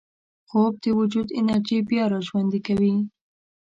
[0.49, 2.95] خوب د وجود انرژي بیا راژوندي کوي